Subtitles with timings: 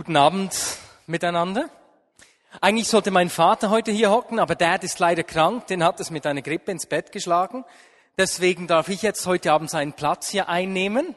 [0.00, 0.56] Guten Abend
[1.06, 1.68] miteinander.
[2.62, 6.08] Eigentlich sollte mein Vater heute hier hocken, aber Dad ist leider krank, den hat es
[6.08, 7.66] mit einer Grippe ins Bett geschlagen.
[8.16, 11.14] Deswegen darf ich jetzt heute Abend seinen Platz hier einnehmen.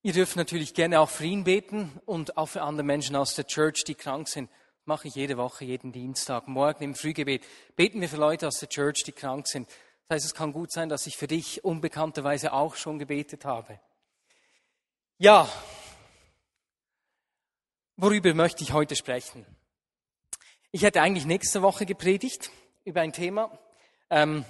[0.00, 3.46] Ihr dürft natürlich gerne auch für ihn beten und auch für andere Menschen aus der
[3.46, 4.48] Church, die krank sind.
[4.86, 7.44] Mache ich jede Woche, jeden Dienstag, morgen im Frühgebet.
[7.76, 9.68] Beten wir für Leute aus der Church, die krank sind.
[10.08, 13.78] Das heißt, es kann gut sein, dass ich für dich unbekannterweise auch schon gebetet habe.
[15.18, 15.46] Ja,
[17.96, 19.46] Worüber möchte ich heute sprechen?
[20.72, 22.50] Ich hätte eigentlich nächste Woche gepredigt
[22.84, 23.56] über ein Thema
[24.10, 24.44] ähm,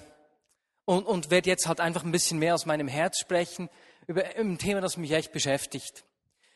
[0.85, 3.69] und, und werde jetzt halt einfach ein bisschen mehr aus meinem Herz sprechen
[4.07, 6.05] über ein Thema, das mich echt beschäftigt.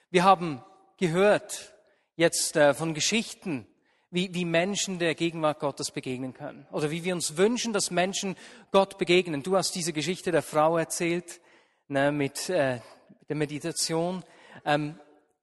[0.10, 0.64] Wir haben
[0.98, 1.76] gehört
[2.16, 3.68] jetzt äh, von Geschichten,
[4.10, 8.36] wie, wie Menschen der Gegenwart Gottes begegnen können oder wie wir uns wünschen, dass Menschen
[8.72, 9.44] Gott begegnen.
[9.44, 11.40] Du hast diese Geschichte der Frau erzählt
[11.88, 12.80] ne, mit äh,
[13.28, 14.24] der Meditation.
[14.66, 15.00] Ähm,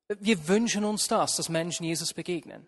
[0.09, 2.67] wir wünschen uns das, dass Menschen Jesus begegnen.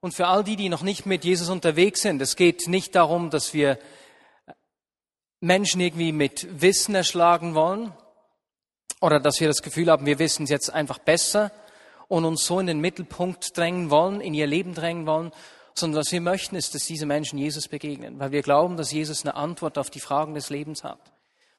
[0.00, 3.30] Und für all die, die noch nicht mit Jesus unterwegs sind, es geht nicht darum,
[3.30, 3.78] dass wir
[5.40, 7.92] Menschen irgendwie mit Wissen erschlagen wollen
[9.00, 11.52] oder dass wir das Gefühl haben, wir wissen es jetzt einfach besser
[12.08, 15.32] und uns so in den Mittelpunkt drängen wollen, in ihr Leben drängen wollen,
[15.74, 19.24] sondern was wir möchten, ist, dass diese Menschen Jesus begegnen, weil wir glauben, dass Jesus
[19.24, 21.00] eine Antwort auf die Fragen des Lebens hat.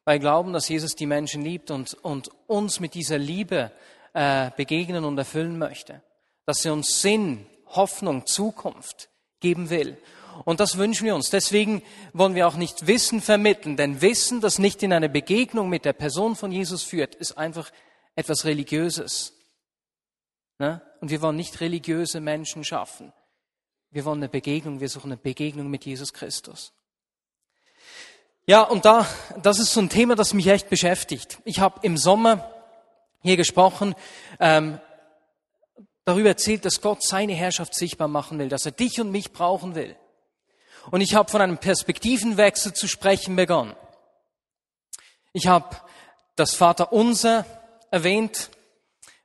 [0.03, 3.71] Weil wir glauben, dass Jesus die Menschen liebt und, und uns mit dieser Liebe
[4.13, 6.01] äh, begegnen und erfüllen möchte.
[6.45, 9.97] Dass er uns Sinn, Hoffnung, Zukunft geben will.
[10.45, 11.29] Und das wünschen wir uns.
[11.29, 11.81] Deswegen
[12.13, 15.93] wollen wir auch nicht Wissen vermitteln, denn Wissen, das nicht in eine Begegnung mit der
[15.93, 17.71] Person von Jesus führt, ist einfach
[18.15, 19.33] etwas Religiöses.
[20.57, 20.81] Ne?
[21.01, 23.13] Und wir wollen nicht religiöse Menschen schaffen.
[23.91, 26.73] Wir wollen eine Begegnung, wir suchen eine Begegnung mit Jesus Christus.
[28.45, 29.07] Ja, und da,
[29.41, 31.39] das ist so ein Thema, das mich echt beschäftigt.
[31.45, 32.51] Ich habe im Sommer
[33.21, 33.95] hier gesprochen,
[34.39, 34.79] ähm,
[36.05, 39.75] darüber erzählt, dass Gott seine Herrschaft sichtbar machen will, dass er dich und mich brauchen
[39.75, 39.95] will.
[40.91, 43.75] Und ich habe von einem Perspektivenwechsel zu sprechen begonnen.
[45.33, 45.77] Ich habe
[46.35, 47.45] das Vaterunser
[47.91, 48.49] erwähnt,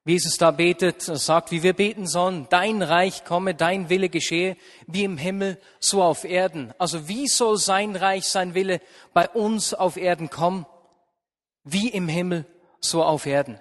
[0.04, 4.58] wie Jesus da betet, sagt, wie wir beten sollen, dein Reich komme, dein Wille geschehe,
[4.86, 6.74] wie im Himmel, so auf Erden.
[6.76, 8.82] Also wie soll sein Reich, sein Wille
[9.14, 10.66] bei uns auf Erden kommen?
[11.62, 12.44] Wie im Himmel,
[12.80, 13.58] so auf Erden.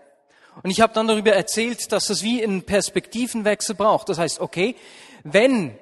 [0.61, 4.09] Und ich habe dann darüber erzählt, dass es wie einen Perspektivenwechsel braucht.
[4.09, 4.75] Das heißt, okay,
[5.23, 5.77] wenn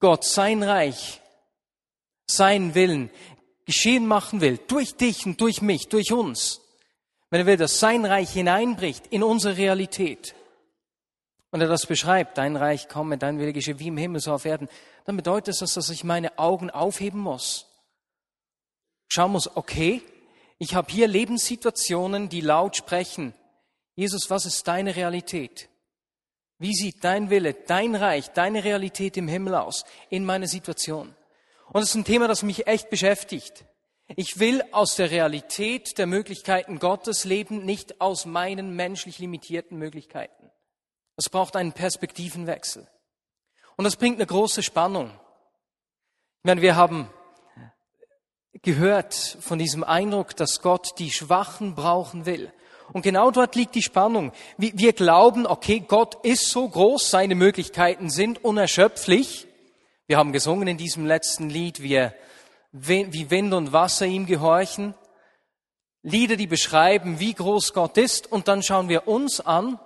[0.00, 1.20] Gott sein Reich,
[2.26, 3.10] seinen Willen
[3.66, 6.60] geschehen machen will, durch dich und durch mich, durch uns,
[7.30, 10.34] wenn er will, dass sein Reich hineinbricht in unsere Realität,
[11.52, 14.44] und er das beschreibt, dein Reich komme, dein Wille geschehe wie im Himmel so auf
[14.44, 14.68] Erden,
[15.04, 17.66] dann bedeutet das, dass ich meine Augen aufheben muss.
[19.08, 20.02] Schauen muss, okay,
[20.58, 23.34] ich habe hier Lebenssituationen, die laut sprechen.
[24.00, 25.68] Jesus, was ist deine Realität?
[26.56, 31.14] Wie sieht dein Wille, dein Reich, deine Realität im Himmel aus in meiner Situation?
[31.70, 33.66] Und es ist ein Thema, das mich echt beschäftigt.
[34.16, 40.50] Ich will aus der Realität der Möglichkeiten Gottes leben, nicht aus meinen menschlich limitierten Möglichkeiten.
[41.18, 42.88] Es braucht einen Perspektivenwechsel.
[43.76, 45.10] Und das bringt eine große Spannung.
[46.38, 47.10] Ich meine, wir haben
[48.62, 52.50] gehört von diesem Eindruck, dass Gott die Schwachen brauchen will.
[52.92, 54.32] Und genau dort liegt die Spannung.
[54.56, 59.46] Wir glauben, okay, Gott ist so groß, seine Möglichkeiten sind unerschöpflich.
[60.06, 62.10] Wir haben gesungen in diesem letzten Lied, wie,
[62.72, 64.94] wie Wind und Wasser ihm gehorchen.
[66.02, 68.30] Lieder, die beschreiben, wie groß Gott ist.
[68.32, 69.78] Und dann schauen wir uns an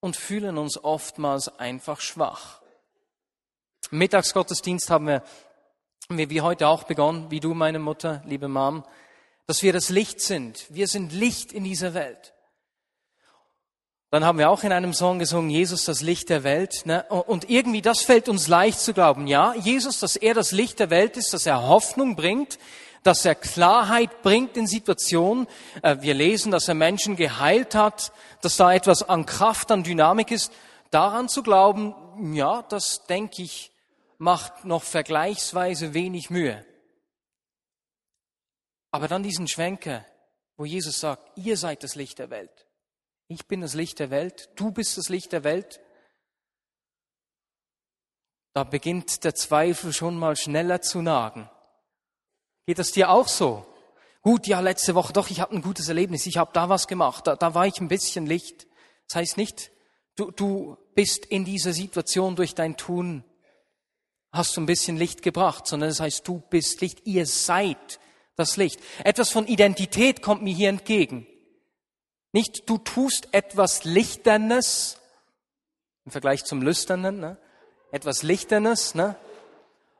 [0.00, 2.60] und fühlen uns oftmals einfach schwach.
[3.90, 5.22] Mittagsgottesdienst haben wir,
[6.08, 8.84] wie heute auch begonnen, wie du, meine Mutter, liebe Mom,
[9.50, 10.64] dass wir das Licht sind.
[10.68, 12.34] Wir sind Licht in dieser Welt.
[14.12, 16.82] Dann haben wir auch in einem Song gesungen, Jesus, das Licht der Welt.
[16.84, 17.02] Ne?
[17.08, 19.26] Und irgendwie, das fällt uns leicht zu glauben.
[19.26, 22.60] Ja, Jesus, dass er das Licht der Welt ist, dass er Hoffnung bringt,
[23.02, 25.48] dass er Klarheit bringt in Situationen.
[25.82, 28.12] Äh, wir lesen, dass er Menschen geheilt hat,
[28.42, 30.52] dass da etwas an Kraft, an Dynamik ist.
[30.92, 31.92] Daran zu glauben,
[32.36, 33.72] ja, das denke ich,
[34.16, 36.64] macht noch vergleichsweise wenig Mühe.
[38.90, 40.04] Aber dann diesen Schwenker,
[40.56, 42.66] wo Jesus sagt, ihr seid das Licht der Welt.
[43.28, 45.80] Ich bin das Licht der Welt, du bist das Licht der Welt.
[48.52, 51.48] Da beginnt der Zweifel schon mal schneller zu nagen.
[52.66, 53.64] Geht das dir auch so?
[54.22, 57.26] Gut, ja, letzte Woche, doch, ich habe ein gutes Erlebnis, ich habe da was gemacht,
[57.26, 58.66] da, da war ich ein bisschen Licht.
[59.08, 59.70] Das heißt nicht,
[60.16, 63.24] du, du bist in dieser Situation durch dein Tun,
[64.30, 67.98] hast du ein bisschen Licht gebracht, sondern das heißt, du bist Licht, ihr seid
[68.40, 68.80] das Licht.
[69.04, 71.26] Etwas von Identität kommt mir hier entgegen.
[72.32, 74.98] Nicht du tust etwas Lichternes
[76.04, 77.36] im Vergleich zum Lüsternen, ne?
[77.92, 79.16] etwas Lichternes, ne?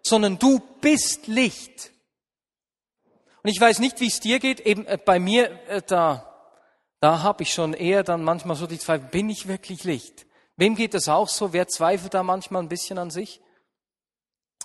[0.03, 1.93] sondern du bist Licht.
[3.43, 4.61] Und ich weiß nicht, wie es dir geht.
[4.61, 6.27] Eben äh, bei mir, äh, da,
[7.01, 10.27] da habe ich schon eher dann manchmal so die Zweifel, bin ich wirklich Licht?
[10.57, 11.53] Wem geht das auch so?
[11.53, 13.41] Wer zweifelt da manchmal ein bisschen an sich?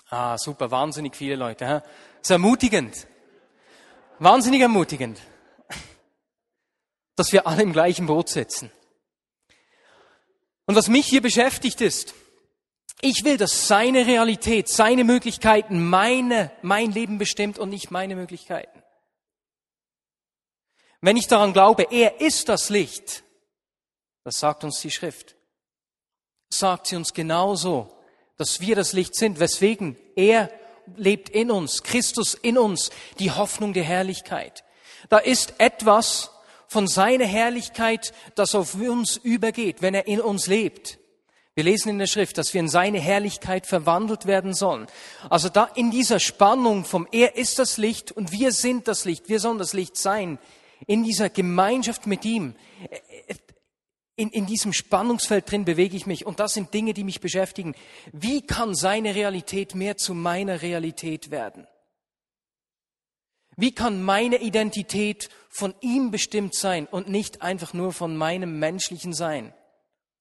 [0.08, 1.66] Ah, super, wahnsinnig viele Leute.
[1.66, 1.80] Hä?
[2.20, 3.06] ist ermutigend.
[4.18, 5.20] Wahnsinnig ermutigend,
[7.16, 8.70] dass wir alle im gleichen Boot sitzen.
[10.66, 12.14] Und was mich hier beschäftigt ist,
[13.02, 18.82] ich will, dass seine Realität, seine Möglichkeiten, meine, mein Leben bestimmt und nicht meine Möglichkeiten.
[21.02, 23.22] Wenn ich daran glaube, er ist das Licht,
[24.24, 25.36] das sagt uns die Schrift,
[26.48, 27.94] sagt sie uns genauso,
[28.38, 30.50] dass wir das Licht sind, weswegen er
[30.96, 34.64] lebt in uns, Christus in uns, die Hoffnung der Herrlichkeit.
[35.08, 36.30] Da ist etwas
[36.68, 40.98] von seiner Herrlichkeit, das auf uns übergeht, wenn er in uns lebt.
[41.54, 44.86] Wir lesen in der Schrift, dass wir in seine Herrlichkeit verwandelt werden sollen.
[45.30, 49.30] Also da in dieser Spannung vom Er ist das Licht und wir sind das Licht,
[49.30, 50.38] wir sollen das Licht sein,
[50.86, 52.54] in dieser Gemeinschaft mit ihm,
[54.16, 57.74] in, in diesem Spannungsfeld drin bewege ich mich und das sind Dinge, die mich beschäftigen.
[58.12, 61.66] Wie kann seine Realität mehr zu meiner Realität werden?
[63.56, 69.12] Wie kann meine Identität von ihm bestimmt sein und nicht einfach nur von meinem menschlichen
[69.14, 69.54] Sein?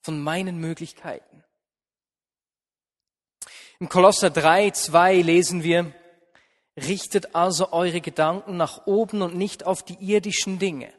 [0.05, 1.43] von meinen Möglichkeiten.
[3.79, 5.91] Im Kolosser 3, 2 lesen wir,
[6.77, 10.93] richtet also eure Gedanken nach oben und nicht auf die irdischen Dinge.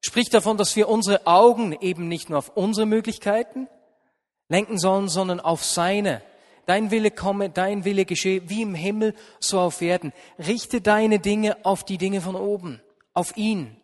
[0.00, 3.68] Spricht davon, dass wir unsere Augen eben nicht nur auf unsere Möglichkeiten
[4.48, 6.22] lenken sollen, sondern auf seine.
[6.66, 10.12] Dein Wille komme, dein Wille geschehe, wie im Himmel, so auf Erden.
[10.38, 12.80] Richte deine Dinge auf die Dinge von oben,
[13.14, 13.76] auf ihn.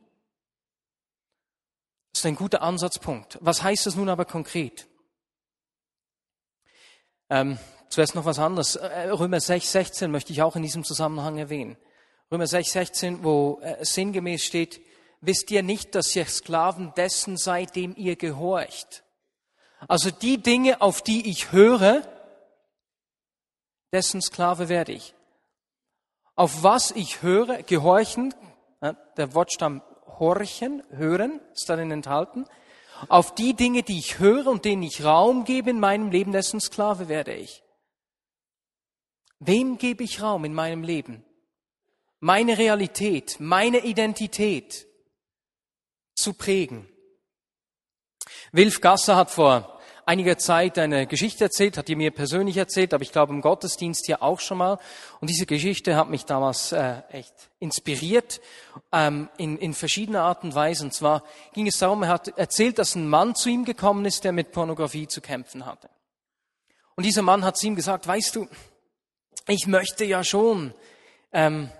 [2.12, 3.38] Das ist ein guter Ansatzpunkt.
[3.40, 4.86] Was heißt das nun aber konkret?
[7.30, 7.58] Ähm,
[7.88, 8.76] zuerst noch was anderes.
[8.76, 11.76] Äh, Römer 6, 16 möchte ich auch in diesem Zusammenhang erwähnen.
[12.30, 14.80] Römer 6, 16, wo äh, sinngemäß steht,
[15.26, 19.04] wisst ihr nicht, dass ihr Sklaven dessen seid, dem ihr gehorcht?
[19.88, 22.02] Also die Dinge, auf die ich höre,
[23.92, 25.14] dessen Sklave werde ich.
[26.34, 28.34] Auf was ich höre, gehorchen,
[29.16, 29.82] der Wortstamm
[30.18, 32.46] horchen, hören, ist darin enthalten.
[33.08, 36.60] Auf die Dinge, die ich höre und denen ich Raum gebe in meinem Leben, dessen
[36.60, 37.62] Sklave werde ich.
[39.38, 41.24] Wem gebe ich Raum in meinem Leben?
[42.20, 44.86] Meine Realität, meine Identität
[46.14, 46.88] zu prägen.
[48.52, 49.74] Wilf Gasser hat vor
[50.06, 54.06] einiger Zeit eine Geschichte erzählt, hat die mir persönlich erzählt, aber ich glaube im Gottesdienst
[54.06, 54.78] hier auch schon mal.
[55.20, 58.40] Und diese Geschichte hat mich damals äh, echt inspiriert
[58.92, 60.84] ähm, in, in verschiedener Art und Weise.
[60.84, 61.22] Und zwar
[61.52, 64.52] ging es darum, er hat erzählt, dass ein Mann zu ihm gekommen ist, der mit
[64.52, 65.88] Pornografie zu kämpfen hatte.
[66.96, 68.48] Und dieser Mann hat zu ihm gesagt, weißt du,
[69.46, 70.74] ich möchte ja schon
[71.32, 71.70] ähm,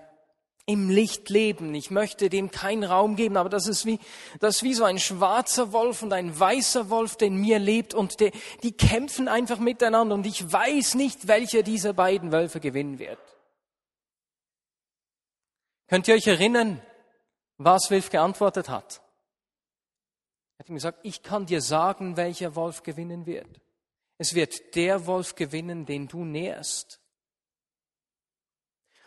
[0.65, 1.75] im Licht leben.
[1.75, 3.99] Ich möchte dem keinen Raum geben, aber das ist wie,
[4.39, 7.93] das ist wie so ein schwarzer Wolf und ein weißer Wolf, der in mir lebt
[7.93, 8.31] und der,
[8.63, 13.19] die kämpfen einfach miteinander und ich weiß nicht, welcher dieser beiden Wölfe gewinnen wird.
[15.87, 16.81] Könnt ihr euch erinnern,
[17.57, 19.01] was Wilf geantwortet hat?
[20.57, 23.61] Er hat ihm gesagt, ich kann dir sagen, welcher Wolf gewinnen wird.
[24.17, 27.01] Es wird der Wolf gewinnen, den du nährst.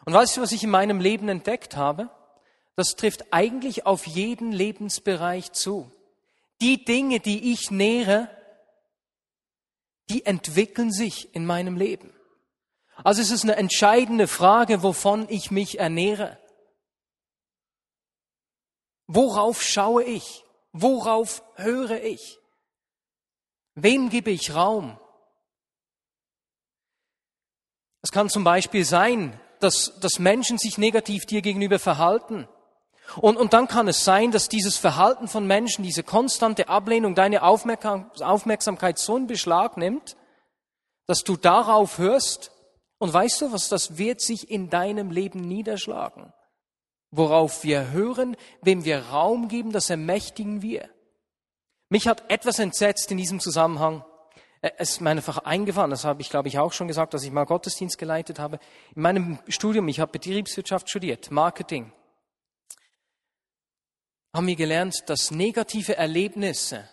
[0.09, 2.09] Und weißt du, was ich in meinem Leben entdeckt habe?
[2.77, 5.93] Das trifft eigentlich auf jeden Lebensbereich zu.
[6.63, 8.31] Die Dinge, die ich nähere,
[10.09, 12.11] die entwickeln sich in meinem Leben.
[13.05, 16.39] Also es ist eine entscheidende Frage, wovon ich mich ernähre.
[19.09, 20.43] Worauf schaue ich?
[20.73, 22.39] Worauf höre ich?
[23.75, 24.99] Wem gebe ich Raum?
[28.01, 32.49] Es kann zum Beispiel sein, dass, dass Menschen sich negativ dir gegenüber verhalten.
[33.17, 37.43] Und, und dann kann es sein, dass dieses Verhalten von Menschen, diese konstante Ablehnung deine
[37.43, 40.17] Aufmerksamkeit so in Beschlag nimmt,
[41.07, 42.53] dass du darauf hörst
[42.99, 46.33] und weißt du was, das wird sich in deinem Leben niederschlagen.
[47.11, 50.91] Worauf wir hören, wem wir Raum geben, das ermächtigen wir.
[51.89, 54.05] Mich hat etwas entsetzt in diesem Zusammenhang.
[54.61, 57.25] Äh, es ist mir einfach eingefahren, das habe ich, glaube ich, auch schon gesagt, dass
[57.25, 58.59] ich mal Gottesdienst geleitet habe.
[58.95, 61.93] In meinem Studium, ich habe Betriebswirtschaft studiert, Marketing,
[64.35, 66.89] haben wir gelernt, dass negative Erlebnisse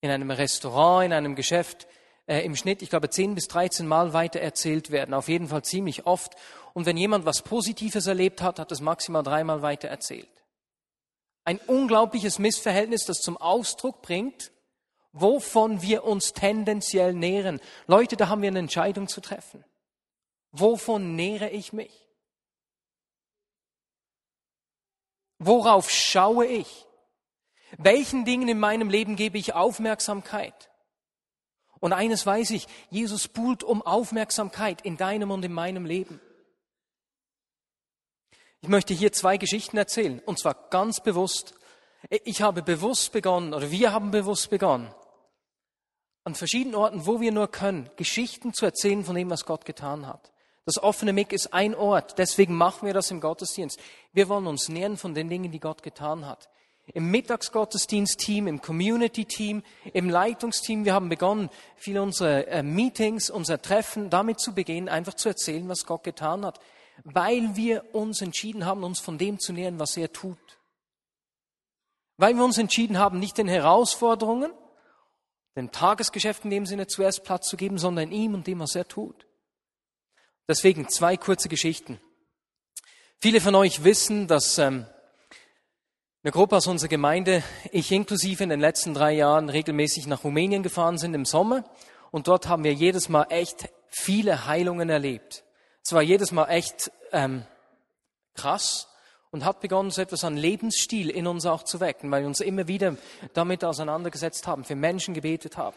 [0.00, 1.86] in einem Restaurant, in einem Geschäft
[2.26, 5.14] äh, im Schnitt, ich glaube, 10 bis 13 Mal weiter erzählt werden.
[5.14, 6.34] Auf jeden Fall ziemlich oft.
[6.74, 10.28] Und wenn jemand was Positives erlebt hat, hat es maximal dreimal weiter erzählt.
[11.44, 14.50] Ein unglaubliches Missverhältnis, das zum Ausdruck bringt,
[15.20, 17.60] wovon wir uns tendenziell nähren.
[17.86, 19.64] Leute, da haben wir eine Entscheidung zu treffen.
[20.52, 22.08] Wovon nähere ich mich?
[25.38, 26.86] Worauf schaue ich?
[27.78, 30.70] Welchen Dingen in meinem Leben gebe ich Aufmerksamkeit?
[31.80, 36.20] Und eines weiß ich, Jesus buhlt um Aufmerksamkeit in deinem und in meinem Leben.
[38.60, 41.54] Ich möchte hier zwei Geschichten erzählen, und zwar ganz bewusst.
[42.24, 44.92] Ich habe bewusst begonnen, oder wir haben bewusst begonnen,
[46.26, 50.08] an verschiedenen Orten, wo wir nur können, Geschichten zu erzählen von dem, was Gott getan
[50.08, 50.32] hat.
[50.64, 53.78] Das offene Mick ist ein Ort, deswegen machen wir das im Gottesdienst.
[54.12, 56.48] Wir wollen uns nähern von den Dingen, die Gott getan hat.
[56.94, 64.10] Im Mittagsgottesdienst-Team, im Community-Team, im Leitungsteam, wir haben begonnen, viele unserer äh, Meetings, unser Treffen
[64.10, 66.58] damit zu begehen, einfach zu erzählen, was Gott getan hat,
[67.04, 70.58] weil wir uns entschieden haben, uns von dem zu nähern, was er tut.
[72.16, 74.50] Weil wir uns entschieden haben, nicht den Herausforderungen,
[75.56, 78.86] dem Tagesgeschäft in dem Sinne zuerst Platz zu geben, sondern ihm und dem, was er
[78.86, 79.26] tut.
[80.48, 81.98] Deswegen zwei kurze Geschichten.
[83.18, 84.86] Viele von euch wissen, dass ähm,
[86.22, 90.62] eine Gruppe aus unserer Gemeinde, ich inklusive in den letzten drei Jahren regelmäßig nach Rumänien
[90.62, 91.64] gefahren sind im Sommer.
[92.10, 95.44] Und dort haben wir jedes Mal echt viele Heilungen erlebt.
[95.84, 97.44] Es war jedes Mal echt ähm,
[98.34, 98.88] krass
[99.30, 102.40] und hat begonnen, so etwas an Lebensstil in uns auch zu wecken, weil wir uns
[102.40, 102.96] immer wieder
[103.34, 105.76] damit auseinandergesetzt haben, für Menschen gebetet haben.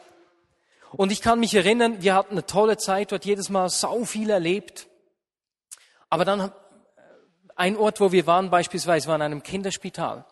[0.92, 4.30] Und ich kann mich erinnern, wir hatten eine tolle Zeit dort, jedes Mal sau viel
[4.30, 4.88] erlebt.
[6.10, 6.52] Aber dann
[7.56, 10.26] ein Ort, wo wir waren, beispielsweise war in einem Kinderspital.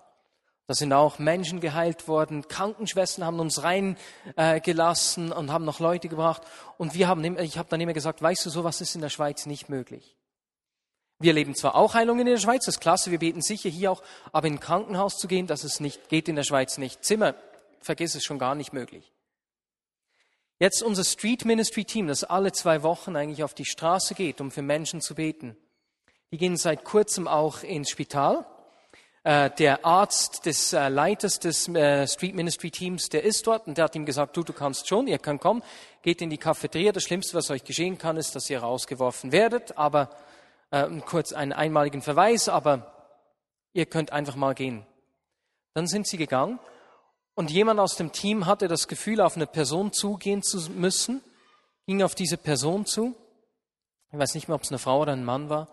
[0.67, 2.47] Da sind auch Menschen geheilt worden.
[2.49, 6.41] Krankenschwestern haben uns reingelassen äh, und haben noch Leute gebracht.
[6.77, 9.45] Und wir haben, ich habe dann immer gesagt, weißt du, sowas ist in der Schweiz
[9.45, 10.16] nicht möglich.
[11.19, 13.91] Wir leben zwar auch Heilungen in der Schweiz, das ist klasse, wir beten sicher hier
[13.91, 17.03] auch, aber in ein Krankenhaus zu gehen, das ist nicht, geht in der Schweiz nicht.
[17.03, 17.33] Zimmer,
[17.81, 19.11] vergiss es schon gar nicht möglich.
[20.59, 24.51] Jetzt unser Street Ministry Team, das alle zwei Wochen eigentlich auf die Straße geht, um
[24.51, 25.55] für Menschen zu beten.
[26.31, 28.45] Die gehen seit kurzem auch ins Spital.
[29.23, 33.77] Äh, der Arzt des äh, Leiters des äh, Street Ministry Teams, der ist dort und
[33.77, 35.63] der hat ihm gesagt, du, du kannst schon, ihr könnt kommen,
[36.01, 36.91] geht in die Cafeteria.
[36.91, 40.09] Das Schlimmste, was euch geschehen kann, ist, dass ihr rausgeworfen werdet, aber
[40.71, 43.13] äh, kurz einen einmaligen Verweis, aber
[43.73, 44.85] ihr könnt einfach mal gehen.
[45.73, 46.59] Dann sind sie gegangen
[47.35, 51.21] und jemand aus dem Team hatte das Gefühl, auf eine Person zugehen zu müssen,
[51.85, 53.15] ging auf diese Person zu.
[54.11, 55.67] Ich weiß nicht mehr, ob es eine Frau oder ein Mann war.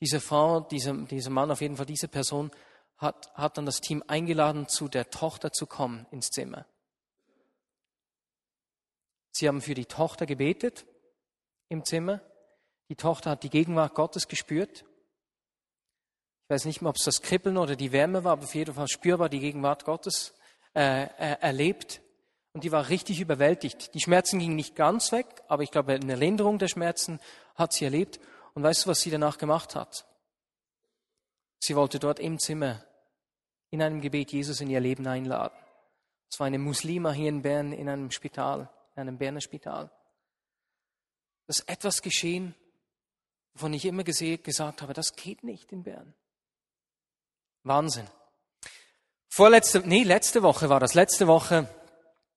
[0.00, 2.50] Diese Frau, dieser, dieser Mann, auf jeden Fall diese Person,
[2.98, 6.66] hat, hat dann das Team eingeladen, zu der Tochter zu kommen ins Zimmer.
[9.32, 10.86] Sie haben für die Tochter gebetet
[11.68, 12.22] im Zimmer.
[12.88, 14.84] Die Tochter hat die Gegenwart Gottes gespürt.
[16.44, 18.74] Ich weiß nicht mehr, ob es das Kribbeln oder die Wärme war, aber auf jeden
[18.74, 20.34] Fall spürbar die Gegenwart Gottes
[20.74, 22.00] äh, äh, erlebt
[22.56, 23.92] und die war richtig überwältigt.
[23.92, 27.20] Die Schmerzen gingen nicht ganz weg, aber ich glaube, eine Linderung der Schmerzen
[27.54, 28.18] hat sie erlebt.
[28.54, 30.06] Und weißt du, was sie danach gemacht hat?
[31.58, 32.82] Sie wollte dort im Zimmer
[33.68, 35.54] in einem Gebet Jesus in ihr Leben einladen.
[36.30, 39.90] Es war eine Muslima hier in Bern in einem Spital, in einem Berner Spital.
[41.46, 42.54] Das ist etwas geschehen,
[43.56, 46.12] wovon ich immer gesagt habe, das geht nicht in Bern.
[47.62, 48.06] Wahnsinn.
[49.28, 50.92] Vorletzte, nee, letzte Woche war das.
[50.92, 51.66] Letzte Woche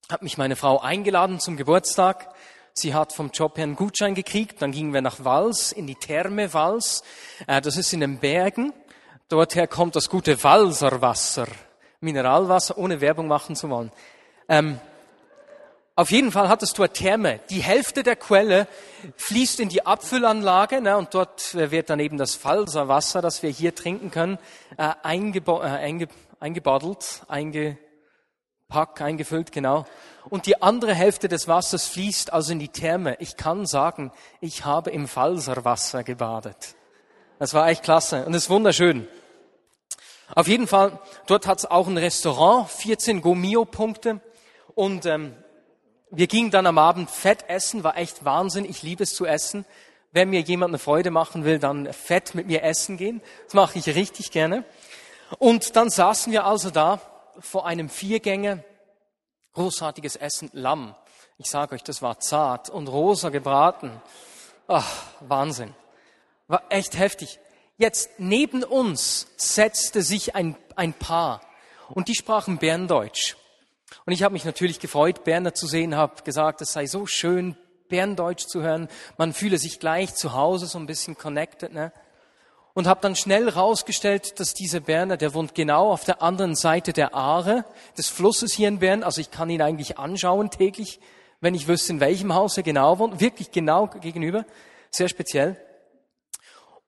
[0.10, 2.34] hat mich meine Frau eingeladen zum Geburtstag.
[2.74, 4.62] Sie hat vom Job her einen Gutschein gekriegt.
[4.62, 7.04] Dann gingen wir nach Wals, in die Therme Wals.
[7.48, 8.72] Äh, das ist in den Bergen.
[9.28, 11.48] Dorther kommt das gute Walserwasser.
[12.00, 13.92] Mineralwasser, ohne Werbung machen zu wollen.
[14.48, 14.80] Ähm,
[16.00, 17.41] auf jeden Fall hat es dort Therme.
[17.50, 18.70] Die Hälfte der Quelle
[19.18, 23.75] fließt in die Abfüllanlage ne, und dort wird dann eben das Walserwasser, das wir hier
[23.75, 24.38] trinken können,
[24.77, 26.08] äh, eingebo- äh, einge
[26.39, 29.86] eingebadelt, eingepackt, eingefüllt, genau.
[30.29, 33.18] Und die andere Hälfte des Wassers fließt also in die Therme.
[33.20, 36.75] Ich kann sagen, ich habe im Falserwasser gebadet.
[37.39, 39.06] Das war echt klasse und ist wunderschön.
[40.34, 44.22] Auf jeden Fall, dort hat es auch ein Restaurant, 14 Gomio-Punkte
[44.75, 45.36] und ähm,
[46.12, 48.66] wir gingen dann am Abend fett essen, war echt Wahnsinn.
[48.66, 49.66] Ich liebe es zu essen.
[50.12, 53.22] Wenn mir jemand eine Freude machen will, dann fett mit mir essen gehen.
[53.46, 54.66] Das mache ich richtig gerne.
[55.38, 57.00] Und dann saßen wir also da
[57.39, 58.63] vor einem Viergänge,
[59.54, 60.96] großartiges Essen, Lamm.
[61.38, 64.01] Ich sage euch, das war zart und rosa gebraten.
[64.68, 65.75] Ach, Wahnsinn.
[66.48, 67.39] War echt heftig.
[67.78, 71.42] Jetzt neben uns setzte sich ein, ein Paar
[71.89, 73.36] und die sprachen Berndeutsch.
[74.05, 77.55] Und ich habe mich natürlich gefreut, Berner zu sehen, habe gesagt, es sei so schön,
[77.88, 78.88] Berndeutsch zu hören.
[79.17, 81.74] Man fühle sich gleich zu Hause so ein bisschen connected.
[81.74, 81.91] Ne?
[82.79, 86.93] und habe dann schnell rausgestellt, dass dieser Berner, der wohnt genau auf der anderen Seite
[86.93, 87.65] der Aare,
[87.98, 89.03] des Flusses hier in Bern.
[89.03, 91.01] Also ich kann ihn eigentlich anschauen täglich,
[91.41, 93.19] wenn ich wüsste, in welchem Haus er genau wohnt.
[93.19, 94.46] Wirklich genau gegenüber.
[94.91, 95.58] Sehr speziell.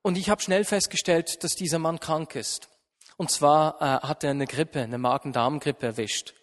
[0.01, 2.69] Und ich habe schnell festgestellt, dass dieser Mann krank ist.
[3.17, 6.33] Und zwar äh, hat er eine Grippe, eine Magen-Darm-Grippe erwischt.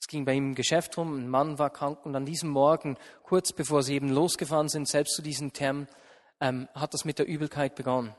[0.00, 2.96] Es ging bei ihm im Geschäft rum, ein Mann war krank und an diesem Morgen,
[3.24, 5.86] kurz bevor sie eben losgefahren sind, selbst zu diesem Term,
[6.40, 8.14] ähm, hat das mit der Übelkeit begonnen.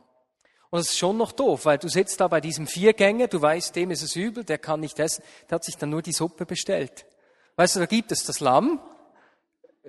[0.72, 3.76] Und es ist schon noch doof, weil du sitzt da bei diesem Viergänger, du weißt,
[3.76, 6.46] dem ist es übel, der kann nicht essen, der hat sich dann nur die Suppe
[6.46, 7.06] bestellt.
[7.56, 8.80] Weißt du, da gibt es das Lamm,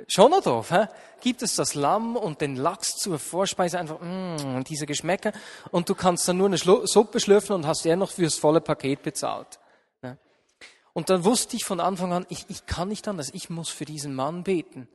[0.08, 0.86] schon noch doof, hä?
[1.20, 5.32] gibt es das Lamm und den Lachs zur Vorspeise, einfach mm, diese Geschmäcker
[5.70, 8.60] und du kannst dann nur eine Schlu Suppe schlürfen und hast eher noch fürs volle
[8.60, 9.59] Paket bezahlt.
[10.92, 13.84] Und dann wusste ich von Anfang an, ich, ich kann nicht anders, ich muss für
[13.84, 14.88] diesen Mann beten.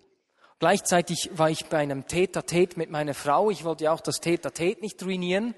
[0.59, 3.49] Gleichzeitig war ich bei einem Tete-a-Tete mit meiner Frau.
[3.49, 5.53] Ich wollte ja auch das Tete-a-Tete nicht ruinieren.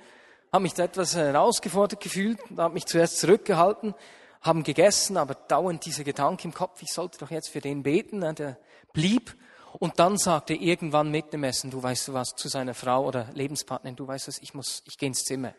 [0.52, 3.94] Habe mich da etwas herausgefordert gefühlt, habe mich zuerst zurückgehalten,
[4.42, 8.20] haben gegessen, aber dauernd dieser Gedanke im Kopf, ich sollte doch jetzt für den beten,
[8.20, 8.58] ne, der
[8.94, 9.36] blieb.
[9.74, 13.06] Und dann sagte er irgendwann mit dem Essen, du weißt du was, zu seiner Frau
[13.06, 15.54] oder Lebenspartnerin, du weißt was, ich muss, ich gehe ins Zimmer.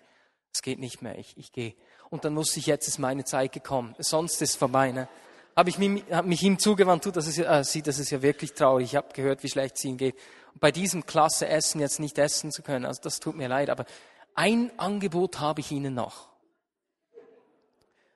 [0.52, 1.74] Es geht nicht mehr, ich, ich gehe.
[2.10, 3.94] Und dann wusste ich, jetzt ist meine Zeit gekommen.
[3.98, 4.92] Sonst ist vorbei.
[4.92, 5.08] Ne?
[5.56, 8.22] Habe ich mich, hab mich ihm zugewandt, tut, das ist, äh, sie, das ist ja
[8.22, 8.86] wirklich traurig.
[8.86, 10.14] Ich habe gehört, wie schlecht es ihm geht.
[10.54, 13.68] Und bei diesem klasse Essen jetzt nicht essen zu können, also das tut mir leid.
[13.68, 13.84] Aber
[14.34, 16.28] ein Angebot habe ich Ihnen noch.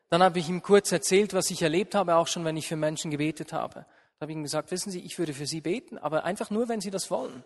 [0.08, 2.76] Dann habe ich ihm kurz erzählt, was ich erlebt habe, auch schon, wenn ich für
[2.76, 3.86] Menschen gebetet habe.
[4.18, 6.68] Da habe ich ihm gesagt, wissen Sie, ich würde für Sie beten, aber einfach nur,
[6.68, 7.42] wenn Sie das wollen.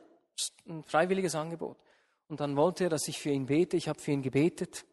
[0.68, 1.78] Ein freiwilliges Angebot.
[2.28, 3.76] Und dann wollte er, dass ich für ihn bete.
[3.76, 4.84] Ich habe für ihn gebetet.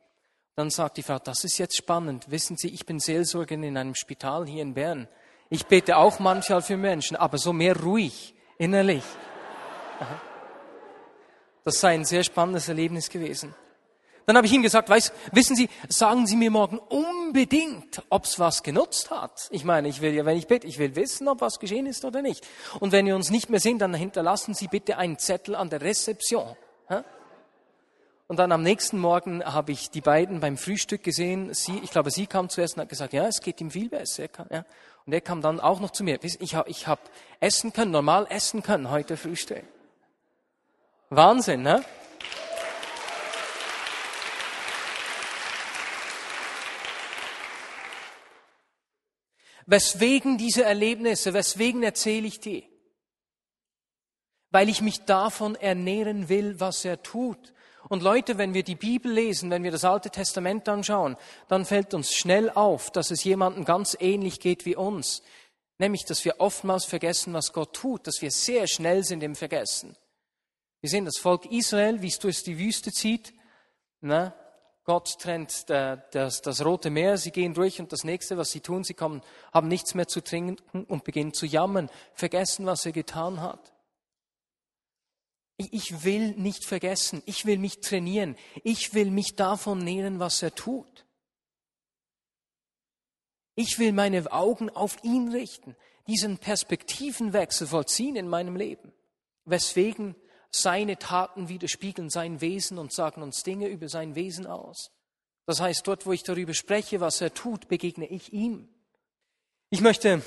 [0.55, 2.29] Dann sagt die Frau, das ist jetzt spannend.
[2.29, 5.07] Wissen Sie, ich bin Seelsorgerin in einem Spital hier in Bern.
[5.49, 9.03] Ich bete auch manchmal für Menschen, aber so mehr ruhig, innerlich.
[11.63, 13.55] Das sei ein sehr spannendes Erlebnis gewesen.
[14.25, 18.39] Dann habe ich ihm gesagt, weiß, wissen Sie, sagen Sie mir morgen unbedingt, ob es
[18.39, 19.49] was genutzt hat.
[19.51, 22.05] Ich meine, ich will ja, wenn ich bete, ich will wissen, ob was geschehen ist
[22.05, 22.47] oder nicht.
[22.79, 25.81] Und wenn wir uns nicht mehr sehen, dann hinterlassen Sie bitte einen Zettel an der
[25.81, 26.55] Rezeption.
[28.33, 31.53] Und dann am nächsten Morgen habe ich die beiden beim Frühstück gesehen.
[31.53, 34.27] Sie, ich glaube, sie kam zuerst und hat gesagt, ja, es geht ihm viel besser.
[34.49, 34.65] Ja.
[35.05, 36.17] Und er kam dann auch noch zu mir.
[36.23, 39.63] Ich habe ich hab essen können, normal essen können heute Frühstück.
[41.11, 41.85] Wahnsinn, ne?
[49.67, 52.67] Weswegen diese Erlebnisse, weswegen erzähle ich die?
[54.49, 57.53] Weil ich mich davon ernähren will, was er tut.
[57.89, 61.17] Und Leute, wenn wir die Bibel lesen, wenn wir das Alte Testament anschauen,
[61.47, 65.21] dann fällt uns schnell auf, dass es jemandem ganz ähnlich geht wie uns.
[65.79, 69.97] Nämlich, dass wir oftmals vergessen, was Gott tut, dass wir sehr schnell sind im Vergessen.
[70.81, 73.33] Wir sehen das Volk Israel, wie es durch die Wüste zieht.
[74.01, 74.33] Ne?
[74.85, 78.83] Gott trennt das, das Rote Meer, sie gehen durch und das nächste, was sie tun,
[78.83, 79.21] sie kommen,
[79.53, 83.72] haben nichts mehr zu trinken und beginnen zu jammern, vergessen, was er getan hat.
[85.57, 90.55] Ich will nicht vergessen, ich will mich trainieren, ich will mich davon nähren, was er
[90.55, 91.05] tut.
[93.55, 95.75] Ich will meine Augen auf ihn richten,
[96.07, 98.93] diesen Perspektivenwechsel vollziehen in meinem Leben,
[99.45, 100.15] weswegen
[100.49, 104.91] seine Taten widerspiegeln sein Wesen und sagen uns Dinge über sein Wesen aus.
[105.45, 108.69] Das heißt, dort, wo ich darüber spreche, was er tut, begegne ich ihm.
[109.69, 110.21] Ich möchte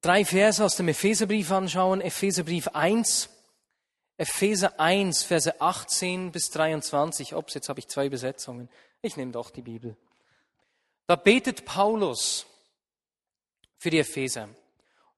[0.00, 2.00] drei Verse aus dem Epheserbrief anschauen.
[2.00, 3.28] Epheserbrief 1,
[4.18, 7.34] Epheser 1, Verse 18 bis 23.
[7.34, 8.68] Ups, jetzt habe ich zwei Übersetzungen.
[9.00, 9.96] Ich nehme doch die Bibel.
[11.06, 12.44] Da betet Paulus
[13.78, 14.48] für die Epheser.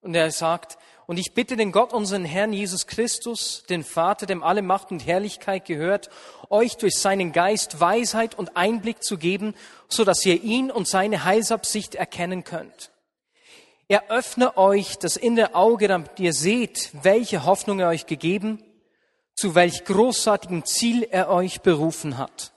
[0.02, 4.42] Und er sagt, und ich bitte den Gott, unseren Herrn Jesus Christus, den Vater, dem
[4.42, 6.10] alle Macht und Herrlichkeit gehört,
[6.50, 9.54] euch durch seinen Geist Weisheit und Einblick zu geben,
[9.88, 12.92] so dass ihr ihn und seine Heilsabsicht erkennen könnt.
[13.88, 18.62] Er öffne euch das innere Auge, damit ihr seht, welche Hoffnung er euch gegeben,
[19.34, 22.52] zu welch großartigem Ziel er euch berufen hat.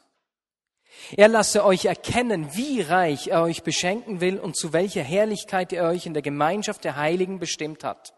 [1.15, 5.89] Er lasse euch erkennen, wie reich er euch beschenken will und zu welcher Herrlichkeit er
[5.89, 8.13] euch in der Gemeinschaft der Heiligen bestimmt hat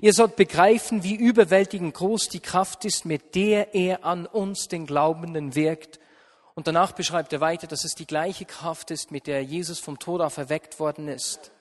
[0.00, 4.86] Ihr sollt begreifen, wie überwältigend groß die Kraft ist, mit der er an uns, den
[4.86, 6.00] Glaubenden, wirkt.
[6.54, 9.98] Und danach beschreibt er weiter, dass es die gleiche Kraft ist, mit der Jesus vom
[9.98, 11.52] Tod auf erweckt worden ist.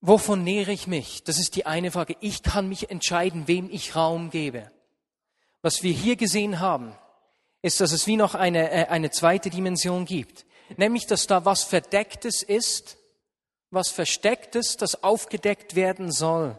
[0.00, 1.24] Wovon nähere ich mich?
[1.24, 2.16] Das ist die eine Frage.
[2.20, 4.70] Ich kann mich entscheiden, wem ich Raum gebe.
[5.68, 6.96] Was wir hier gesehen haben,
[7.60, 10.46] ist, dass es wie noch eine, äh, eine zweite Dimension gibt.
[10.78, 12.96] Nämlich, dass da was Verdecktes ist,
[13.68, 16.58] was Verstecktes, das aufgedeckt werden soll.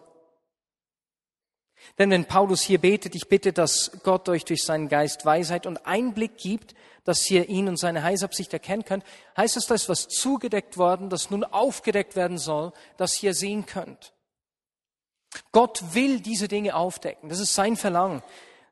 [1.97, 5.87] Denn wenn Paulus hier betet, ich bitte, dass Gott euch durch seinen Geist Weisheit und
[5.87, 9.03] Einblick gibt, dass ihr ihn und seine Heilsabsicht erkennen könnt,
[9.35, 13.65] heißt es, da ist was zugedeckt worden, das nun aufgedeckt werden soll, dass ihr sehen
[13.65, 14.13] könnt.
[15.51, 17.29] Gott will diese Dinge aufdecken.
[17.29, 18.21] Das ist sein Verlangen.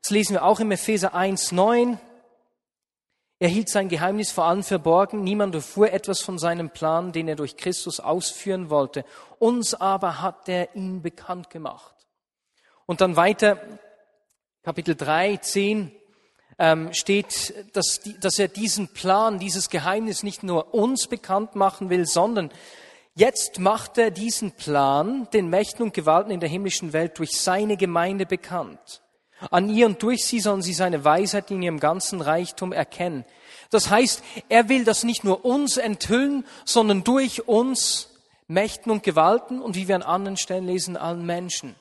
[0.00, 1.98] Das lesen wir auch im Epheser 1, 9.
[3.40, 5.22] Er hielt sein Geheimnis vor allen verborgen.
[5.22, 9.04] Niemand erfuhr etwas von seinem Plan, den er durch Christus ausführen wollte.
[9.38, 11.94] Uns aber hat er ihn bekannt gemacht.
[12.86, 13.60] Und dann weiter,
[14.62, 15.92] Kapitel 3, 10,
[16.58, 22.06] ähm, steht, dass, dass er diesen Plan, dieses Geheimnis nicht nur uns bekannt machen will,
[22.06, 22.50] sondern
[23.14, 27.76] jetzt macht er diesen Plan den Mächten und Gewalten in der himmlischen Welt durch seine
[27.76, 29.02] Gemeinde bekannt.
[29.50, 33.24] An ihr und durch sie sollen sie seine Weisheit in ihrem ganzen Reichtum erkennen.
[33.70, 38.08] Das heißt, er will das nicht nur uns enthüllen, sondern durch uns
[38.48, 41.76] Mächten und Gewalten und wie wir an anderen Stellen lesen, allen Menschen.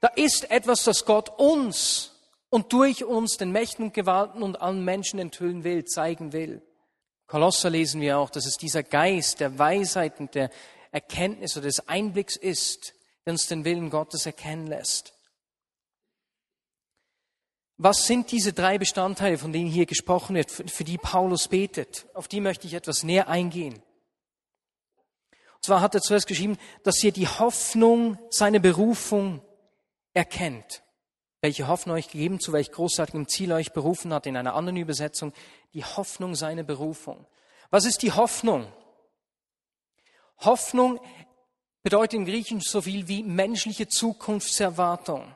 [0.00, 2.12] Da ist etwas, das Gott uns
[2.50, 6.62] und durch uns den Mächten und Gewalten und allen Menschen enthüllen will, zeigen will.
[7.26, 10.50] Kolosser lesen wir auch, dass es dieser Geist der Weisheit und der
[10.90, 15.14] Erkenntnis oder des Einblicks ist, der uns den Willen Gottes erkennen lässt.
[17.82, 22.06] Was sind diese drei Bestandteile, von denen hier gesprochen wird, für die Paulus betet?
[22.12, 23.72] Auf die möchte ich etwas näher eingehen.
[25.32, 29.40] Und zwar hat er zuerst geschrieben, dass ihr die Hoffnung, seine Berufung
[30.12, 30.82] erkennt.
[31.40, 35.32] Welche Hoffnung euch gegeben, zu welch großartigem Ziel euch berufen hat, in einer anderen Übersetzung,
[35.72, 37.26] die Hoffnung seiner Berufung.
[37.70, 38.70] Was ist die Hoffnung?
[40.36, 41.00] Hoffnung
[41.82, 45.34] bedeutet im Griechischen so viel wie menschliche Zukunftserwartung.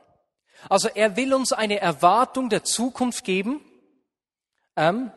[0.68, 3.60] Also er will uns eine Erwartung der Zukunft geben.
[4.76, 5.12] Ähm,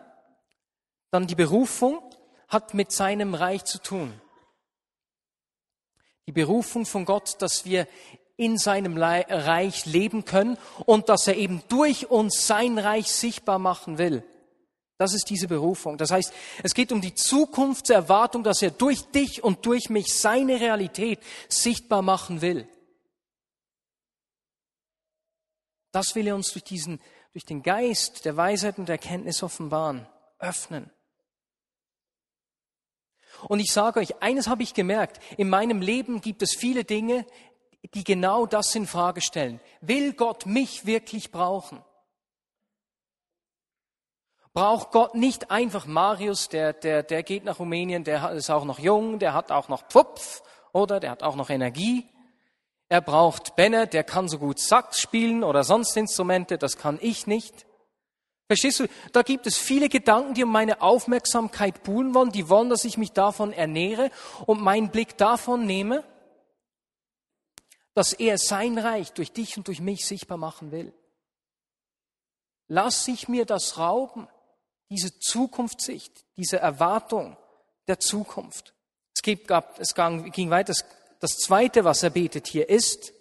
[1.12, 2.02] dann die Berufung
[2.48, 4.14] hat mit seinem Reich zu tun.
[6.28, 7.88] Die Berufung von Gott, dass wir
[8.36, 13.98] in seinem Reich leben können und dass er eben durch uns sein Reich sichtbar machen
[13.98, 14.24] will.
[15.00, 15.98] Das ist diese Berufung.
[15.98, 20.60] Das heißt, es geht um die Zukunftserwartung, dass er durch dich und durch mich seine
[20.60, 21.20] Realität
[21.50, 22.68] sichtbar machen will.
[25.98, 27.02] Das will er uns durch diesen,
[27.34, 30.08] durch den Geist der Weisheit und der Erkenntnis offenbaren,
[30.38, 30.92] öffnen.
[33.48, 37.26] Und ich sage euch, eines habe ich gemerkt, in meinem Leben gibt es viele Dinge,
[37.96, 39.60] die genau das in Frage stellen.
[39.82, 41.84] Will Gott mich wirklich brauchen?
[44.54, 48.78] Braucht Gott nicht einfach Marius, der, der, der geht nach Rumänien, der ist auch noch
[48.78, 51.00] jung, der hat auch noch Pfupf, oder?
[51.00, 52.08] Der hat auch noch Energie.
[52.90, 57.28] Er braucht Benne, der kann so gut Sax spielen oder sonst Instrumente, das kann ich
[57.28, 57.66] nicht.
[58.48, 58.88] Verstehst du?
[59.12, 62.98] Da gibt es viele Gedanken, die um meine Aufmerksamkeit buhlen wollen, die wollen, dass ich
[62.98, 64.10] mich davon ernähre
[64.46, 66.06] und meinen Blick davon nehme,
[67.94, 70.94] dass er sein Reich durch dich und durch mich sichtbar machen will.
[72.70, 74.30] Lass sich mir das rauben,
[74.90, 77.36] diese Zukunftssicht, diese Erwartung
[77.88, 78.74] der Zukunft.
[79.14, 80.74] Es, gab, es ging weiter,
[81.20, 83.14] das Zweite, was er betet hier ist,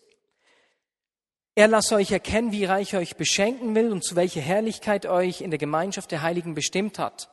[1.55, 5.41] er lasse euch erkennen, wie reich er euch beschenken will und zu welcher Herrlichkeit euch
[5.41, 7.31] in der Gemeinschaft der Heiligen bestimmt hat.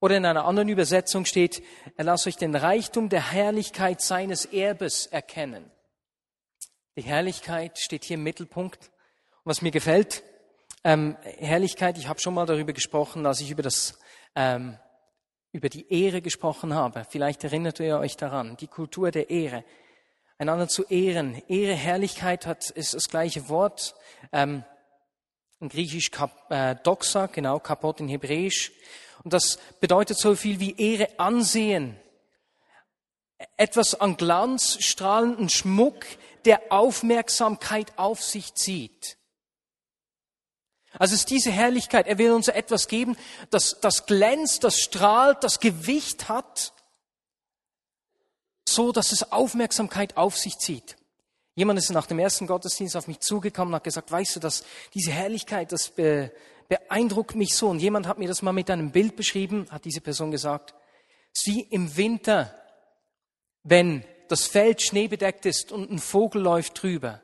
[0.00, 1.62] Oder in einer anderen Übersetzung steht,
[1.96, 5.70] er lasse euch den Reichtum der Herrlichkeit seines Erbes erkennen.
[6.96, 8.90] Die Herrlichkeit steht hier im Mittelpunkt.
[9.42, 10.22] Und was mir gefällt,
[10.84, 13.98] ähm, Herrlichkeit, ich habe schon mal darüber gesprochen, als ich über das
[14.36, 14.78] ähm,
[15.54, 17.06] über die Ehre gesprochen habe.
[17.08, 19.64] Vielleicht erinnert ihr euch daran, die Kultur der Ehre
[20.38, 21.42] einander zu ehren.
[21.48, 23.94] Ehre, Herrlichkeit hat, ist das gleiche Wort.
[24.32, 24.64] Ähm,
[25.60, 28.72] in Griechisch kap, äh, doxa, genau, kapot in Hebräisch.
[29.22, 31.98] Und das bedeutet so viel wie Ehre, Ansehen.
[33.56, 36.04] Etwas an Glanz, strahlenden Schmuck,
[36.44, 39.16] der Aufmerksamkeit auf sich zieht.
[40.98, 42.06] Also es ist diese Herrlichkeit.
[42.06, 43.16] Er will uns etwas geben,
[43.50, 46.73] das, das glänzt, das strahlt, das Gewicht hat
[48.74, 50.96] so, dass es Aufmerksamkeit auf sich zieht.
[51.56, 54.64] Jemand ist nach dem ersten Gottesdienst auf mich zugekommen und hat gesagt, weißt du, dass
[54.92, 55.92] diese Herrlichkeit, das
[56.68, 57.68] beeindruckt mich so.
[57.68, 60.74] Und jemand hat mir das mal mit einem Bild beschrieben, hat diese Person gesagt,
[61.44, 62.52] wie im Winter,
[63.62, 67.20] wenn das Feld schneebedeckt ist und ein Vogel läuft drüber,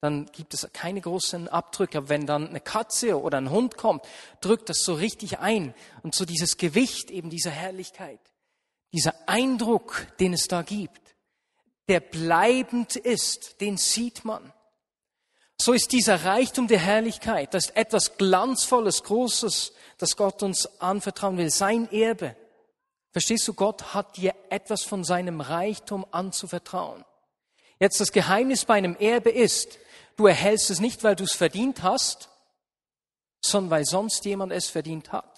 [0.00, 1.98] dann gibt es keine großen Abdrücke.
[1.98, 4.04] Aber wenn dann eine Katze oder ein Hund kommt,
[4.40, 5.74] drückt das so richtig ein.
[6.02, 8.20] Und so dieses Gewicht eben dieser Herrlichkeit
[8.92, 11.16] dieser Eindruck, den es da gibt,
[11.88, 14.52] der bleibend ist, den sieht man.
[15.60, 21.36] So ist dieser Reichtum der Herrlichkeit, das ist etwas Glanzvolles, Großes, das Gott uns anvertrauen
[21.36, 22.36] will, sein Erbe.
[23.10, 27.04] Verstehst du, Gott hat dir etwas von seinem Reichtum anzuvertrauen.
[27.80, 29.78] Jetzt das Geheimnis bei einem Erbe ist,
[30.16, 32.28] du erhältst es nicht, weil du es verdient hast,
[33.40, 35.37] sondern weil sonst jemand es verdient hat.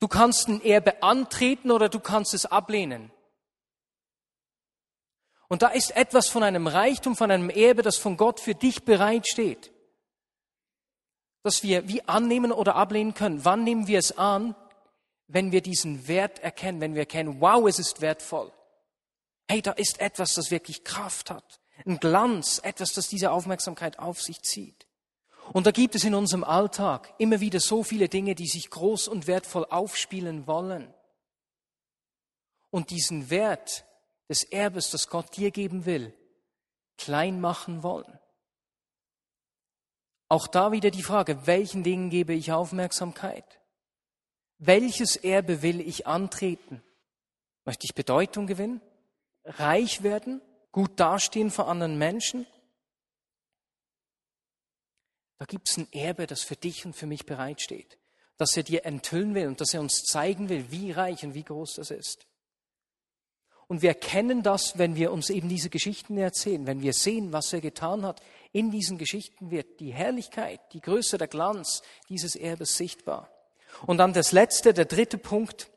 [0.00, 3.12] Du kannst ein Erbe antreten oder du kannst es ablehnen.
[5.48, 8.84] Und da ist etwas von einem Reichtum, von einem Erbe, das von Gott für dich
[8.84, 9.72] bereitsteht.
[11.42, 13.44] Das wir wie annehmen oder ablehnen können.
[13.44, 14.54] Wann nehmen wir es an?
[15.26, 18.52] Wenn wir diesen Wert erkennen, wenn wir erkennen, wow, es ist wertvoll.
[19.48, 21.60] Hey, da ist etwas, das wirklich Kraft hat.
[21.84, 24.79] Ein Glanz, etwas, das diese Aufmerksamkeit auf sich zieht.
[25.52, 29.08] Und da gibt es in unserem Alltag immer wieder so viele Dinge, die sich groß
[29.08, 30.94] und wertvoll aufspielen wollen.
[32.70, 33.84] Und diesen Wert
[34.28, 36.14] des Erbes, das Gott dir geben will,
[36.96, 38.18] klein machen wollen.
[40.28, 43.60] Auch da wieder die Frage, welchen Dingen gebe ich Aufmerksamkeit?
[44.58, 46.80] Welches Erbe will ich antreten?
[47.64, 48.80] Möchte ich Bedeutung gewinnen?
[49.44, 50.40] Reich werden?
[50.70, 52.46] Gut dastehen vor anderen Menschen?
[55.40, 57.96] Da gibt es ein Erbe, das für dich und für mich bereitsteht,
[58.36, 61.42] das er dir enthüllen will und das er uns zeigen will, wie reich und wie
[61.42, 62.26] groß das ist.
[63.66, 67.54] Und wir erkennen das, wenn wir uns eben diese Geschichten erzählen, wenn wir sehen, was
[67.54, 68.20] er getan hat.
[68.52, 73.30] In diesen Geschichten wird die Herrlichkeit, die Größe, der Glanz dieses Erbes sichtbar.
[73.86, 75.70] Und dann das letzte, der dritte Punkt.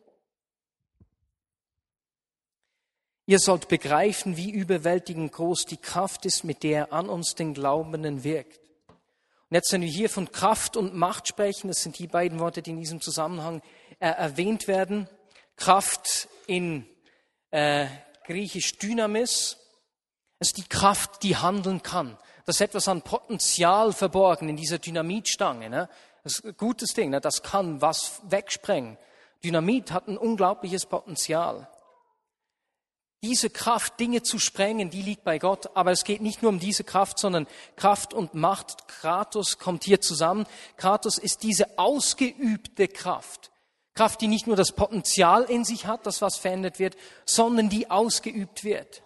[3.28, 7.54] Ihr sollt begreifen, wie überwältigend groß die Kraft ist, mit der er an uns den
[7.54, 8.63] Glaubenden wirkt.
[9.54, 12.64] Und jetzt, wenn wir hier von Kraft und Macht sprechen, das sind die beiden Worte,
[12.64, 13.62] die in diesem Zusammenhang
[14.00, 15.08] äh, erwähnt werden.
[15.58, 16.88] Kraft in
[17.52, 17.86] äh,
[18.26, 19.58] griechisch Dynamis,
[20.40, 22.18] ist die Kraft, die handeln kann.
[22.48, 25.70] Das ist etwas an Potenzial verborgen in dieser Dynamitstange.
[25.70, 25.88] Ne?
[26.24, 27.22] Das ist ein gutes Ding, ne?
[27.22, 28.98] das kann was wegsprengen.
[29.44, 31.70] Dynamit hat ein unglaubliches Potenzial.
[33.24, 35.76] Diese Kraft, Dinge zu sprengen, die liegt bei Gott.
[35.76, 38.90] Aber es geht nicht nur um diese Kraft, sondern Kraft und Macht.
[38.90, 40.46] Kratos kommt hier zusammen.
[40.76, 43.50] Kratos ist diese ausgeübte Kraft.
[43.94, 47.90] Kraft, die nicht nur das Potenzial in sich hat, dass was verändert wird, sondern die
[47.90, 49.04] ausgeübt wird.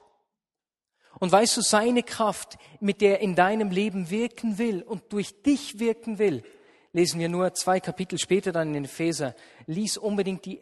[1.20, 5.44] Und weißt du, seine Kraft, mit der er in deinem Leben wirken will und durch
[5.44, 6.44] dich wirken will,
[6.92, 9.36] lesen wir nur zwei Kapitel später dann in den Epheser.
[9.68, 10.60] Lies unbedingt die,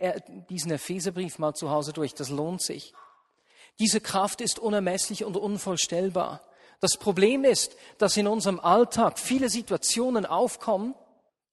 [0.50, 2.94] diesen Epheserbrief mal zu Hause durch, das lohnt sich.
[3.80, 6.42] Diese Kraft ist unermesslich und unvollstellbar.
[6.80, 10.96] Das Problem ist, dass in unserem Alltag viele Situationen aufkommen,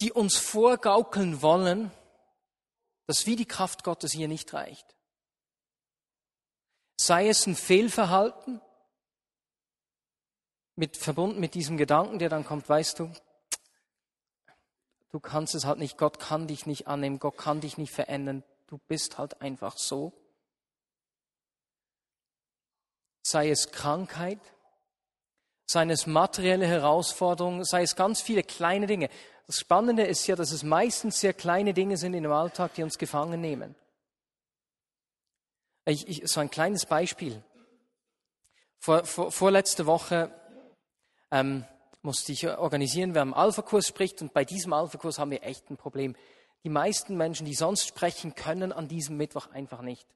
[0.00, 1.90] die uns vorgaukeln wollen,
[3.06, 4.86] dass wie die Kraft Gottes hier nicht reicht.
[6.96, 8.60] Sei es ein Fehlverhalten,
[10.76, 13.12] mit, verbunden mit diesem Gedanken, der dann kommt, weißt du,
[15.10, 18.42] du kannst es halt nicht, Gott kann dich nicht annehmen, Gott kann dich nicht verändern,
[18.68, 20.12] du bist halt einfach so
[23.22, 24.40] sei es Krankheit,
[25.66, 29.08] sei es materielle Herausforderungen, sei es ganz viele kleine Dinge.
[29.46, 32.82] Das Spannende ist ja, dass es meistens sehr kleine Dinge sind in dem Alltag, die
[32.82, 33.74] uns gefangen nehmen.
[35.84, 37.42] Ich, ich, so ein kleines Beispiel.
[38.78, 40.30] Vor, vor, vorletzte Woche
[41.30, 41.64] ähm,
[42.02, 45.76] musste ich organisieren, wer am Alpha-Kurs spricht und bei diesem Alpha-Kurs haben wir echt ein
[45.76, 46.14] Problem.
[46.64, 50.06] Die meisten Menschen, die sonst sprechen, können an diesem Mittwoch einfach nicht.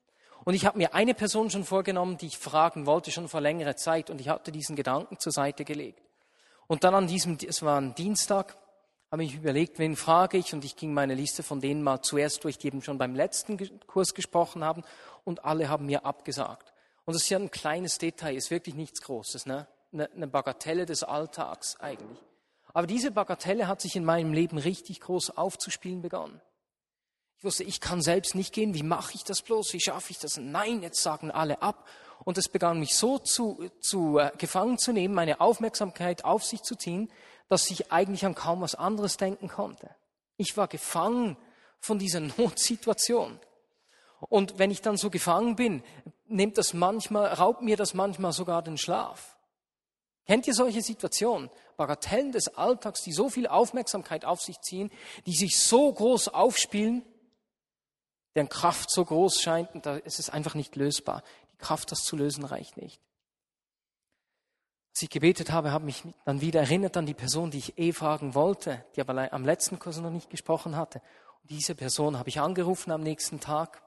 [0.46, 3.74] Und ich habe mir eine Person schon vorgenommen, die ich fragen wollte, schon vor längerer
[3.74, 4.11] Zeit.
[4.11, 6.00] Und ich hatte diesen Gedanken zur Seite gelegt.
[6.68, 8.56] Und dann an diesem, es war ein Dienstag,
[9.11, 10.54] habe ich überlegt, wen frage ich.
[10.54, 13.59] Und ich ging meine Liste von denen mal zuerst durch, die eben schon beim letzten
[13.88, 14.85] Kurs gesprochen haben.
[15.24, 16.72] Und alle haben mir abgesagt.
[17.06, 19.66] Und das ist ja ein kleines Detail, ist wirklich nichts Großes, ne?
[19.92, 22.20] Eine Bagatelle des Alltags eigentlich.
[22.72, 26.40] Aber diese Bagatelle hat sich in meinem Leben richtig groß aufzuspielen begonnen.
[27.38, 28.75] Ich wusste, ich kann selbst nicht gehen.
[28.75, 29.72] Wie mache ich das bloß?
[29.72, 30.38] Wie schaffe ich das?
[30.38, 31.87] Nein, jetzt sagen alle ab.
[32.25, 36.62] Und es begann mich so zu, zu äh, gefangen zu nehmen, meine Aufmerksamkeit auf sich
[36.62, 37.12] zu ziehen,
[37.49, 39.90] dass ich eigentlich an kaum was anderes denken konnte.
[40.37, 41.37] Ich war gefangen
[41.79, 43.38] von dieser Notsituation.
[44.20, 45.83] Und wenn ich dann so gefangen bin,
[46.27, 49.37] nimmt das manchmal, raubt mir das manchmal sogar den Schlaf.
[50.27, 51.51] Kennt ihr solche Situationen?
[51.77, 54.90] Bagatellen des Alltags, die so viel Aufmerksamkeit auf sich ziehen,
[55.27, 57.05] die sich so groß aufspielen,
[58.37, 61.22] deren Kraft so groß scheint und da ist es einfach nicht lösbar.
[61.53, 63.01] Die Kraft, das zu lösen, reicht nicht.
[64.92, 67.79] Als ich gebetet habe, habe ich mich dann wieder erinnert an die Person, die ich
[67.79, 71.03] eh fragen wollte, die aber am letzten Kurs noch nicht gesprochen hatte.
[71.42, 73.83] Und diese Person habe ich angerufen am nächsten Tag,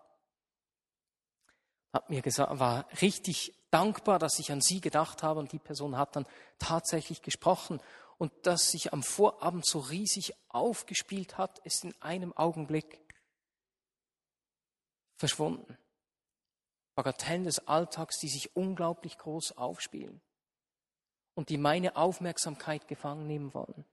[1.93, 5.97] hat mir gesagt, war richtig dankbar, dass ich an sie gedacht habe und die Person
[5.97, 6.25] hat dann
[6.59, 7.81] tatsächlich gesprochen
[8.17, 12.99] und das sich am Vorabend so riesig aufgespielt hat, ist in einem Augenblick
[15.19, 15.77] verschwunden.
[16.95, 20.21] Bagatellen des Alltags, die sich unglaublich groß aufspielen
[21.35, 23.85] und die meine Aufmerksamkeit gefangen nehmen wollen.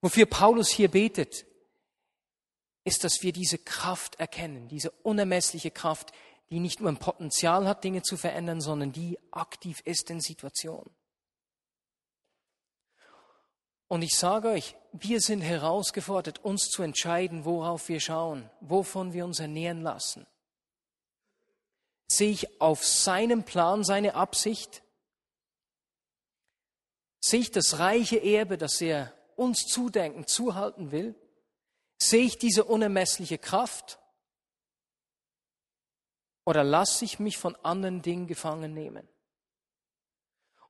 [0.00, 1.44] Wofür Paulus hier betet,
[2.84, 6.12] ist, dass wir diese Kraft erkennen, diese unermessliche Kraft,
[6.48, 10.90] die nicht nur ein Potenzial hat, Dinge zu verändern, sondern die aktiv ist in Situationen.
[13.88, 19.24] Und ich sage euch, wir sind herausgefordert, uns zu entscheiden, worauf wir schauen, wovon wir
[19.24, 20.26] uns ernähren lassen.
[22.08, 24.82] Sehe ich auf seinem Plan seine Absicht?
[27.20, 31.14] Sehe ich das reiche Erbe, das er uns zudenken, zuhalten will?
[31.98, 33.98] Sehe ich diese unermessliche Kraft?
[36.44, 39.08] Oder lasse ich mich von anderen Dingen gefangen nehmen?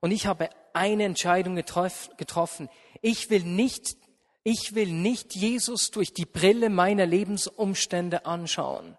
[0.01, 2.69] Und ich habe eine Entscheidung getroffen.
[3.01, 3.97] Ich will nicht,
[4.43, 8.97] ich will nicht Jesus durch die Brille meiner Lebensumstände anschauen,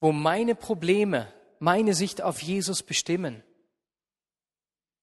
[0.00, 3.44] wo meine Probleme meine Sicht auf Jesus bestimmen.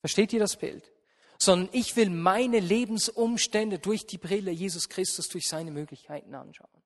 [0.02, 0.92] Versteht ihr das Bild?
[1.40, 6.84] Sondern ich will meine Lebensumstände durch die Brille Jesus Christus, durch seine Möglichkeiten anschauen.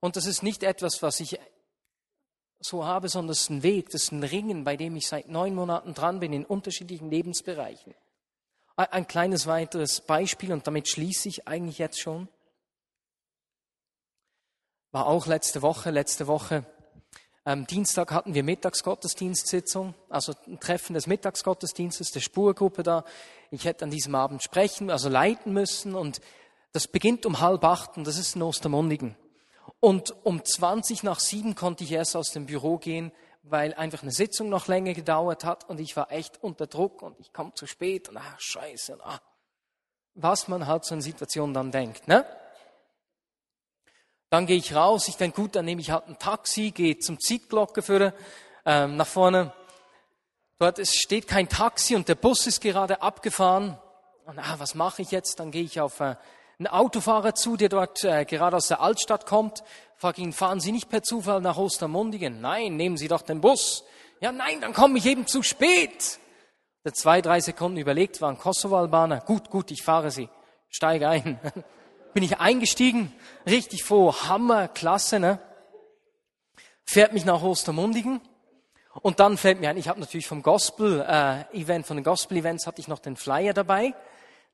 [0.00, 1.38] Und das ist nicht etwas, was ich
[2.60, 5.28] so habe, sondern es ist ein Weg, das ist ein Ringen, bei dem ich seit
[5.28, 7.94] neun Monaten dran bin in unterschiedlichen Lebensbereichen.
[8.78, 12.28] Ein kleines weiteres Beispiel und damit schließe ich eigentlich jetzt schon.
[14.92, 16.64] War auch letzte Woche, letzte Woche
[17.48, 23.06] ähm, Dienstag hatten wir Mittagsgottesdienstsitzung, also ein Treffen des Mittagsgottesdienstes, der Spurgruppe da.
[23.50, 26.20] Ich hätte an diesem Abend sprechen, also leiten müssen und
[26.72, 29.16] das beginnt um halb acht und das ist in Ostermundigen.
[29.80, 33.12] Und um 20 nach sieben konnte ich erst aus dem Büro gehen,
[33.50, 37.18] weil einfach eine Sitzung noch länger gedauert hat und ich war echt unter Druck und
[37.20, 39.20] ich komme zu spät und ah, scheiße, und, ah,
[40.14, 42.24] was man halt so in Situationen dann denkt, ne?
[44.30, 47.18] Dann gehe ich raus, ich denke, gut, dann nehme ich halt ein Taxi, gehe zum
[47.18, 48.12] Zeitglocke
[48.66, 49.54] ähm, nach vorne.
[50.58, 53.78] Dort ist, steht kein Taxi und der Bus ist gerade abgefahren.
[54.26, 55.40] Und ah, was mache ich jetzt?
[55.40, 56.16] Dann gehe ich auf äh,
[56.58, 59.62] ein Autofahrer zu, der dort äh, gerade aus der Altstadt kommt,
[59.96, 62.40] frage ihn, fahren Sie nicht per Zufall nach Ostermundigen?
[62.40, 63.84] Nein, nehmen Sie doch den Bus.
[64.20, 66.18] Ja, nein, dann komme ich eben zu spät.
[66.84, 69.20] Der zwei, drei Sekunden überlegt, war ein Kosovo-Albaner.
[69.20, 70.28] Gut, gut, ich fahre Sie.
[70.68, 71.38] Steige ein.
[72.14, 73.12] Bin ich eingestiegen,
[73.46, 75.38] richtig froh, Hammer, klasse, ne?
[76.84, 78.20] Fährt mich nach Ostermundigen.
[79.02, 82.80] Und dann fällt mir ein, ich habe natürlich vom Gospel-Event, äh, von den Gospel-Events hatte
[82.80, 83.94] ich noch den Flyer dabei.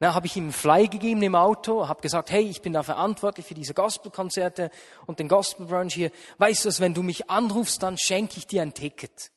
[0.01, 2.83] Na, habe ich ihm einen Fly gegeben im Auto, habe gesagt, hey, ich bin da
[2.83, 4.71] verantwortlich für diese Gospelkonzerte
[5.07, 6.11] und den Gospel-Brunch hier.
[6.39, 9.31] Weißt du, wenn du mich anrufst, dann schenke ich dir ein Ticket.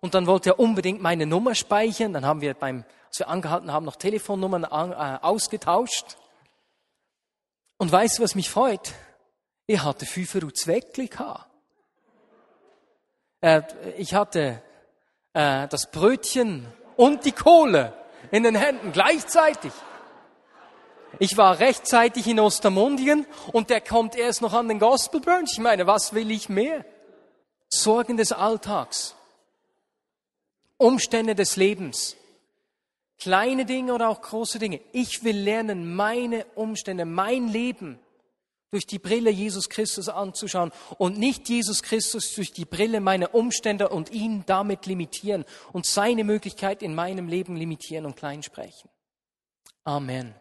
[0.00, 2.12] Und dann wollte er unbedingt meine Nummer speichern.
[2.12, 6.16] Dann haben wir beim, als wir angehalten haben, noch Telefonnummern an, äh, ausgetauscht.
[7.78, 8.92] Und weißt du, was mich freut?
[9.66, 11.10] Ich hatte fünf Euro Zweckli
[13.40, 13.62] äh,
[13.98, 14.62] Ich hatte
[15.32, 17.92] äh, das Brötchen und die Kohle
[18.30, 19.72] in den Händen gleichzeitig.
[21.18, 25.52] Ich war rechtzeitig in Ostermundien und der kommt erst noch an den Gospel Brunch.
[25.52, 26.84] Ich meine, was will ich mehr?
[27.68, 29.14] Sorgen des Alltags.
[30.78, 32.16] Umstände des Lebens.
[33.18, 34.80] Kleine Dinge oder auch große Dinge.
[34.92, 37.98] Ich will lernen, meine Umstände, mein Leben
[38.70, 43.88] durch die Brille Jesus Christus anzuschauen und nicht Jesus Christus durch die Brille meiner Umstände
[43.88, 48.90] und ihn damit limitieren und seine Möglichkeit in meinem Leben limitieren und klein sprechen.
[49.84, 50.34] Amen.